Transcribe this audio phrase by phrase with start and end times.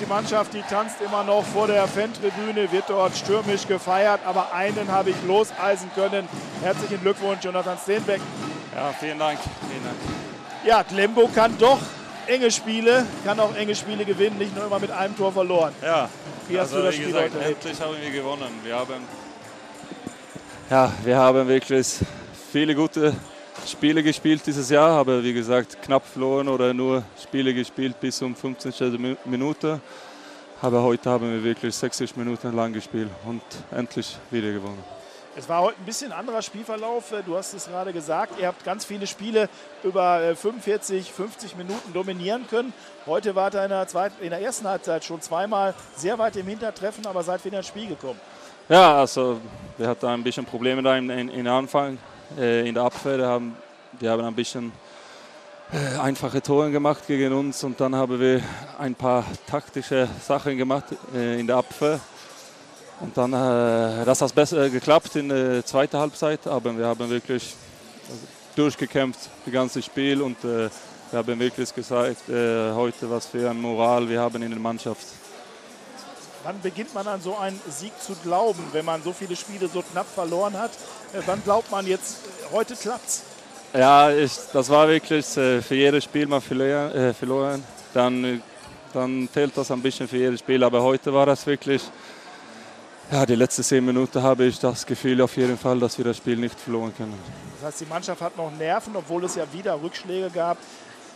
[0.00, 4.90] die Mannschaft, die tanzt immer noch vor der Fantribüne, wird dort stürmisch gefeiert, aber einen
[4.90, 6.26] habe ich loseisen können.
[6.62, 8.20] Herzlichen Glückwunsch, Jonathan Steenbeck.
[8.74, 9.38] Ja, vielen Dank.
[9.68, 9.96] Vielen Dank.
[10.64, 11.78] Ja, Glembo kann doch
[12.26, 15.74] enge Spiele, kann auch enge Spiele gewinnen, nicht nur immer mit einem Tor verloren.
[15.82, 16.08] Ja,
[16.48, 17.64] Wie hast also, du das wie Spiel gesagt, heute erlebt?
[17.64, 18.60] endlich haben wir gewonnen.
[18.64, 18.94] Wir haben,
[20.70, 21.98] ja, wir haben wirklich
[22.52, 23.14] viele gute
[23.66, 28.34] Spiele gespielt dieses Jahr, aber wie gesagt, knapp verloren oder nur Spiele gespielt bis um
[28.34, 28.72] 15.
[28.98, 29.80] Mi- Minute.
[30.62, 34.82] Aber heute haben wir wirklich 60 Minuten lang gespielt und endlich wieder gewonnen.
[35.36, 37.12] Es war heute ein bisschen anderer Spielverlauf.
[37.12, 38.38] äh, Du hast es gerade gesagt.
[38.40, 39.48] Ihr habt ganz viele Spiele
[39.84, 42.72] über äh, 45, 50 Minuten dominieren können.
[43.06, 46.46] Heute wart ihr in der, zweiten, in der ersten Halbzeit schon zweimal sehr weit im
[46.48, 48.20] Hintertreffen, aber seid wieder ins Spiel gekommen.
[48.68, 49.40] Ja, also
[49.78, 51.96] wir hatten ein bisschen Probleme da in, in, in Anfang,
[52.38, 53.26] äh, in der Abwehr.
[53.26, 53.56] Haben,
[53.98, 54.72] wir haben ein bisschen
[55.72, 58.42] äh, einfache Tore gemacht gegen uns und dann haben wir
[58.78, 62.00] ein paar taktische Sachen gemacht äh, in der Abwehr.
[63.00, 67.54] Und dann äh, das hat besser geklappt in der zweiten Halbzeit, aber wir haben wirklich
[68.56, 70.68] durchgekämpft, das ganze Spiel und äh,
[71.10, 75.06] wir haben wirklich gesagt, heute was für ein Moral wir haben in der Mannschaft.
[76.42, 79.82] Wann beginnt man an so einen Sieg zu glauben, wenn man so viele Spiele so
[79.82, 80.70] knapp verloren hat?
[81.12, 83.24] Äh, Wann glaubt man jetzt, äh, heute klappt's?
[83.74, 87.62] Ja, ich, das war wirklich äh, für jedes Spiel mal verloren.
[87.92, 88.42] Dann,
[88.94, 90.64] dann fehlt das ein bisschen für jedes Spiel.
[90.64, 91.82] Aber heute war das wirklich,
[93.12, 96.16] ja, die letzten zehn Minuten habe ich das Gefühl auf jeden Fall, dass wir das
[96.16, 97.18] Spiel nicht verloren können.
[97.60, 100.56] Das heißt, die Mannschaft hat noch Nerven, obwohl es ja wieder Rückschläge gab.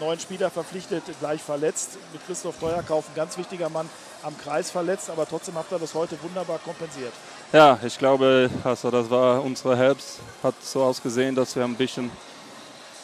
[0.00, 1.90] Neuen Spieler verpflichtet, gleich verletzt.
[2.12, 3.88] Mit Christoph Teuerkauf, ein ganz wichtiger Mann,
[4.22, 5.10] am Kreis verletzt.
[5.10, 7.12] Aber trotzdem habt ihr das heute wunderbar kompensiert.
[7.52, 10.18] Ja, ich glaube, also das war unsere Herbst.
[10.42, 12.10] Hat so ausgesehen, dass wir ein bisschen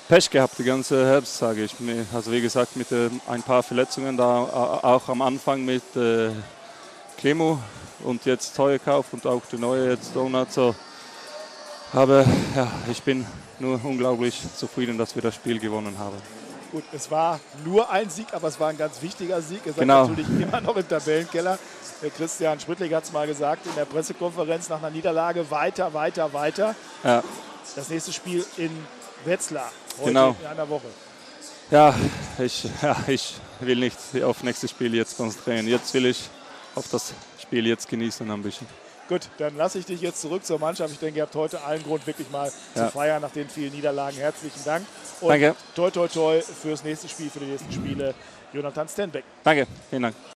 [0.08, 1.78] Pech gehabt, die ganze Herbst, sage ich.
[1.80, 2.04] mir.
[2.12, 6.30] Also wie gesagt, mit äh, ein paar Verletzungen da, a- auch am Anfang mit äh,
[7.16, 7.58] Clemo
[8.04, 10.52] und jetzt Teuerkauf und auch die neue jetzt Donut.
[10.52, 10.74] So.
[11.92, 12.24] Aber
[12.56, 13.24] ja, ich bin
[13.58, 16.16] nur unglaublich zufrieden, dass wir das Spiel gewonnen haben.
[16.72, 19.60] Gut, es war nur ein Sieg, aber es war ein ganz wichtiger Sieg.
[19.66, 20.06] Seid Genau.
[20.06, 21.58] natürlich immer noch im Tabellenkeller.
[22.02, 25.48] Der Christian Schmittlig hat es mal gesagt in der Pressekonferenz nach einer Niederlage.
[25.50, 26.74] Weiter, weiter, weiter.
[27.04, 27.22] Ja,
[27.76, 28.70] Das nächste Spiel in
[29.26, 29.70] Wetzlar.
[29.98, 30.36] Heute Genau.
[30.40, 30.86] in einer Woche.
[31.70, 31.94] ja,
[32.38, 35.66] ich, ja, ich will nicht auf nächstes Spiel jetzt konzentrieren.
[35.68, 36.28] Jetzt will ich
[36.74, 38.66] auf das Spiel jetzt genießen ein bisschen.
[39.08, 40.92] Gut, dann lasse ich dich jetzt zurück zur Mannschaft.
[40.92, 42.86] Ich denke, ihr habt heute allen Grund, wirklich mal Ja.
[42.86, 44.16] zu feiern nach den vielen Niederlagen.
[44.16, 44.86] Herzlichen Dank.
[45.20, 45.54] Und Danke.
[45.74, 48.14] toi, toi, toi fürs nächste Spiel, für die nächsten Spiele.
[48.52, 49.24] Jonathan Stenbeck.
[49.44, 50.14] Danke, vielen Dank.